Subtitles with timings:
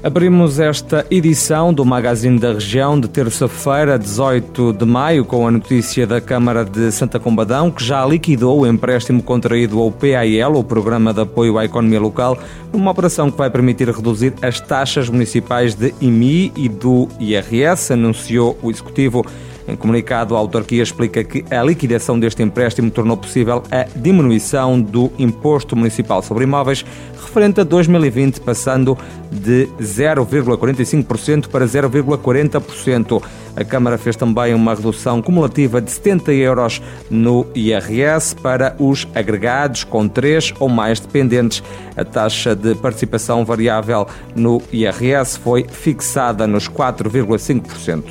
[0.00, 6.06] Abrimos esta edição do Magazine da Região de terça-feira, 18 de maio, com a notícia
[6.06, 11.12] da Câmara de Santa Combadão, que já liquidou o empréstimo contraído ao PAL, o Programa
[11.12, 12.38] de Apoio à Economia Local,
[12.72, 18.56] numa operação que vai permitir reduzir as taxas municipais de IMI e do IRS, anunciou
[18.62, 19.26] o Executivo.
[19.68, 25.12] Em comunicado, a autarquia explica que a liquidação deste empréstimo tornou possível a diminuição do
[25.18, 26.86] imposto municipal sobre imóveis
[27.20, 28.96] referente a 2020, passando
[29.30, 33.22] de 0,45% para 0,40%.
[33.54, 39.84] A Câmara fez também uma redução cumulativa de 70 euros no IRS para os agregados
[39.84, 41.62] com três ou mais dependentes.
[41.94, 48.04] A taxa de participação variável no IRS foi fixada nos 4,5%.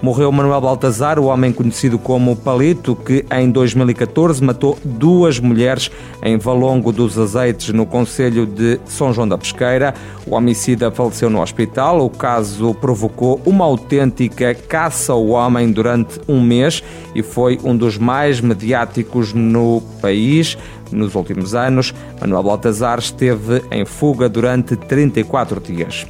[0.00, 5.90] Morreu Manuel Baltazar, o homem conhecido como Palito, que em 2014 matou duas mulheres
[6.22, 9.92] em Valongo dos Azeites, no Conselho de São João da Pesqueira.
[10.24, 12.04] O homicida faleceu no hospital.
[12.04, 16.80] O caso provocou uma autêntica caça ao homem durante um mês
[17.12, 20.56] e foi um dos mais mediáticos no país.
[20.92, 26.06] Nos últimos anos, Manuel Baltazar esteve em fuga durante 34 dias.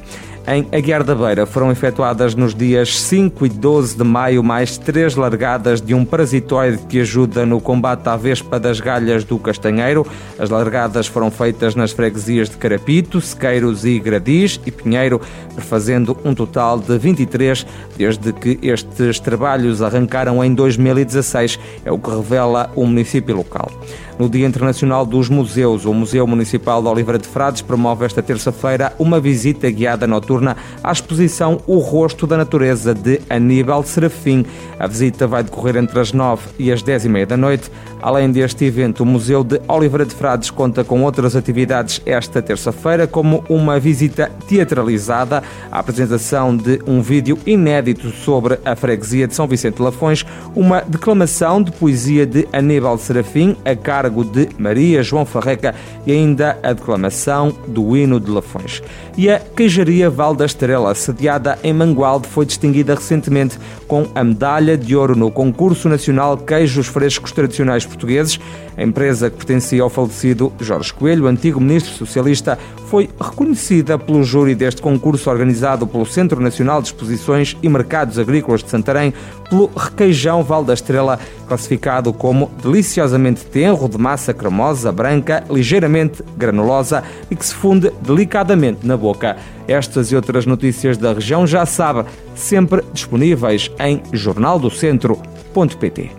[0.51, 5.15] Em Aguiar da Beira foram efetuadas nos dias 5 e 12 de maio mais três
[5.15, 10.07] largadas de um parasitoide que ajuda no combate à vespa das galhas do castanheiro.
[10.39, 15.21] As largadas foram feitas nas freguesias de Carapito, Sequeiros e Gradis e Pinheiro,
[15.59, 17.63] fazendo um total de 23
[17.95, 23.71] desde que estes trabalhos arrancaram em 2016, é o que revela o município local.
[24.17, 28.91] No Dia Internacional dos Museus, o Museu Municipal de Oliveira de Frades promove esta terça-feira
[28.99, 30.38] uma visita guiada noturna
[30.83, 34.45] à exposição O Rosto da Natureza de Aníbal Serafim.
[34.77, 37.71] A visita vai decorrer entre as 9 e as 10 e meia da noite.
[38.01, 43.05] Além deste evento, o Museu de Oliveira de Frades conta com outras atividades esta terça-feira,
[43.07, 49.47] como uma visita teatralizada, a apresentação de um vídeo inédito sobre a freguesia de São
[49.47, 55.03] Vicente de Lafões, uma declamação de poesia de Aníbal Serafim, a cargo cargo de Maria
[55.03, 58.81] João Farreca e ainda a declamação do hino de Lafões.
[59.17, 63.57] E a Queijaria Val da Estrela, sediada em Mangualde, foi distinguida recentemente
[63.87, 68.39] com a medalha de ouro no concurso nacional Queijos Frescos Tradicionais Portugueses.
[68.77, 72.57] A empresa que pertencia ao falecido Jorge Coelho, antigo ministro socialista,
[72.89, 78.63] foi reconhecida pelo júri deste concurso organizado pelo Centro Nacional de Exposições e Mercados Agrícolas
[78.63, 79.13] de Santarém,
[79.47, 87.03] pelo requeijão Val da Estrela, classificado como deliciosamente tenro, de massa cremosa, branca, ligeiramente granulosa
[87.29, 89.37] e que se funde delicadamente na boca.
[89.67, 96.18] Estas e outras notícias da região já sabe, sempre disponíveis em jornaldocentro.pt.